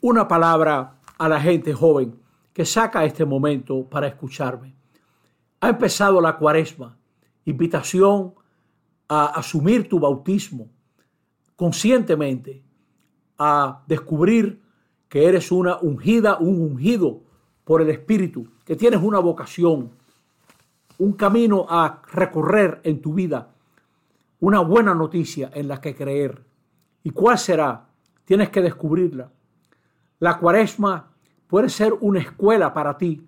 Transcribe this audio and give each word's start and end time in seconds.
una 0.00 0.28
palabra 0.28 0.98
a 1.18 1.28
la 1.28 1.40
gente 1.40 1.72
joven 1.72 2.14
que 2.52 2.64
saca 2.64 3.04
este 3.04 3.24
momento 3.24 3.84
para 3.84 4.06
escucharme. 4.06 4.74
Ha 5.60 5.70
empezado 5.70 6.20
la 6.20 6.36
cuaresma, 6.36 6.96
invitación 7.44 8.34
a 9.08 9.26
asumir 9.26 9.88
tu 9.88 9.98
bautismo 9.98 10.68
conscientemente, 11.56 12.62
a 13.38 13.82
descubrir 13.86 14.62
que 15.08 15.26
eres 15.26 15.50
una 15.50 15.78
ungida, 15.78 16.38
un 16.38 16.60
ungido 16.60 17.20
por 17.64 17.82
el 17.82 17.90
Espíritu, 17.90 18.46
que 18.64 18.76
tienes 18.76 19.02
una 19.02 19.18
vocación, 19.18 19.90
un 20.98 21.12
camino 21.14 21.66
a 21.68 22.02
recorrer 22.12 22.80
en 22.84 23.00
tu 23.00 23.14
vida, 23.14 23.48
una 24.40 24.60
buena 24.60 24.94
noticia 24.94 25.50
en 25.52 25.66
la 25.66 25.80
que 25.80 25.96
creer. 25.96 26.44
¿Y 27.02 27.10
cuál 27.10 27.38
será? 27.38 27.88
Tienes 28.24 28.50
que 28.50 28.60
descubrirla. 28.60 29.30
La 30.20 30.38
cuaresma 30.38 31.10
puede 31.46 31.68
ser 31.68 31.94
una 32.00 32.20
escuela 32.20 32.72
para 32.74 32.98
ti 32.98 33.26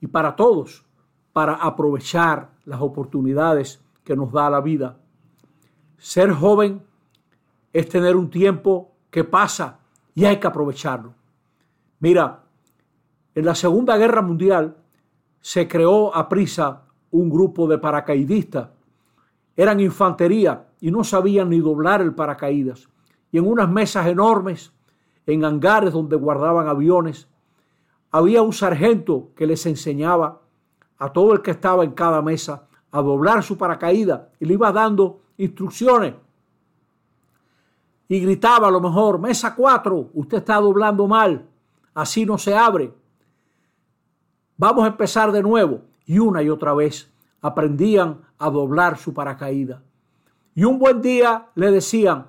y 0.00 0.06
para 0.06 0.36
todos 0.36 0.84
para 1.32 1.54
aprovechar 1.54 2.50
las 2.64 2.80
oportunidades 2.80 3.80
que 4.04 4.16
nos 4.16 4.32
da 4.32 4.50
la 4.50 4.60
vida. 4.60 4.98
Ser 5.98 6.32
joven 6.32 6.82
es 7.72 7.88
tener 7.88 8.16
un 8.16 8.30
tiempo 8.30 8.92
que 9.10 9.24
pasa 9.24 9.78
y 10.14 10.24
hay 10.24 10.38
que 10.38 10.46
aprovecharlo. 10.46 11.14
Mira, 12.00 12.44
en 13.34 13.44
la 13.44 13.54
Segunda 13.54 13.96
Guerra 13.96 14.22
Mundial 14.22 14.76
se 15.40 15.68
creó 15.68 16.14
a 16.14 16.28
prisa 16.28 16.82
un 17.10 17.30
grupo 17.30 17.66
de 17.66 17.78
paracaidistas. 17.78 18.68
Eran 19.56 19.80
infantería 19.80 20.68
y 20.80 20.90
no 20.90 21.04
sabían 21.04 21.50
ni 21.50 21.60
doblar 21.60 22.00
el 22.00 22.14
paracaídas. 22.14 22.88
Y 23.30 23.38
en 23.38 23.46
unas 23.46 23.68
mesas 23.68 24.06
enormes, 24.06 24.72
en 25.32 25.44
hangares 25.44 25.92
donde 25.92 26.16
guardaban 26.16 26.68
aviones, 26.68 27.28
había 28.10 28.40
un 28.40 28.54
sargento 28.54 29.28
que 29.36 29.46
les 29.46 29.66
enseñaba 29.66 30.40
a 30.98 31.12
todo 31.12 31.34
el 31.34 31.42
que 31.42 31.50
estaba 31.50 31.84
en 31.84 31.90
cada 31.92 32.22
mesa 32.22 32.66
a 32.90 33.02
doblar 33.02 33.42
su 33.42 33.58
paracaídas 33.58 34.22
y 34.40 34.46
le 34.46 34.54
iba 34.54 34.72
dando 34.72 35.20
instrucciones. 35.36 36.14
Y 38.08 38.20
gritaba 38.20 38.68
a 38.68 38.70
lo 38.70 38.80
mejor, 38.80 39.18
mesa 39.18 39.54
4, 39.54 40.10
usted 40.14 40.38
está 40.38 40.56
doblando 40.56 41.06
mal, 41.06 41.46
así 41.92 42.24
no 42.24 42.38
se 42.38 42.56
abre. 42.56 42.90
Vamos 44.56 44.84
a 44.84 44.88
empezar 44.88 45.30
de 45.30 45.42
nuevo. 45.42 45.82
Y 46.06 46.18
una 46.18 46.42
y 46.42 46.48
otra 46.48 46.72
vez 46.72 47.12
aprendían 47.42 48.22
a 48.38 48.48
doblar 48.48 48.96
su 48.96 49.12
paracaídas. 49.12 49.82
Y 50.54 50.64
un 50.64 50.78
buen 50.78 51.02
día 51.02 51.48
le 51.54 51.70
decían, 51.70 52.28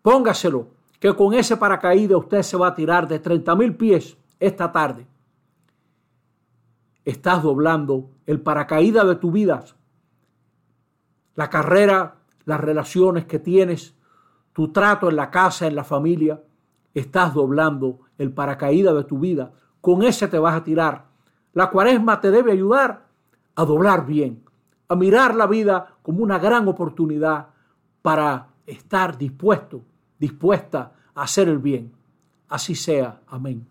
póngaselo, 0.00 0.68
que 1.04 1.14
con 1.14 1.34
ese 1.34 1.58
paracaídas 1.58 2.16
usted 2.16 2.40
se 2.40 2.56
va 2.56 2.68
a 2.68 2.74
tirar 2.74 3.06
de 3.06 3.18
30 3.18 3.54
mil 3.56 3.76
pies 3.76 4.16
esta 4.40 4.72
tarde. 4.72 5.06
Estás 7.04 7.42
doblando 7.42 8.08
el 8.24 8.40
paracaídas 8.40 9.06
de 9.06 9.16
tu 9.16 9.30
vida, 9.30 9.62
la 11.34 11.50
carrera, 11.50 12.14
las 12.46 12.58
relaciones 12.58 13.26
que 13.26 13.38
tienes, 13.38 13.94
tu 14.54 14.72
trato 14.72 15.10
en 15.10 15.16
la 15.16 15.30
casa, 15.30 15.66
en 15.66 15.74
la 15.76 15.84
familia. 15.84 16.42
Estás 16.94 17.34
doblando 17.34 17.98
el 18.16 18.32
paracaídas 18.32 18.94
de 18.94 19.04
tu 19.04 19.18
vida. 19.18 19.52
Con 19.82 20.04
ese 20.04 20.26
te 20.26 20.38
vas 20.38 20.54
a 20.54 20.64
tirar. 20.64 21.04
La 21.52 21.68
cuaresma 21.68 22.22
te 22.22 22.30
debe 22.30 22.52
ayudar 22.52 23.08
a 23.54 23.64
doblar 23.66 24.06
bien, 24.06 24.42
a 24.88 24.96
mirar 24.96 25.34
la 25.34 25.46
vida 25.46 25.96
como 26.00 26.22
una 26.22 26.38
gran 26.38 26.66
oportunidad 26.66 27.48
para 28.00 28.46
estar 28.66 29.18
dispuesto, 29.18 29.82
dispuesta 30.24 30.92
a 31.14 31.22
hacer 31.22 31.48
el 31.48 31.58
bien. 31.58 31.92
Así 32.48 32.74
sea. 32.74 33.20
Amén. 33.28 33.66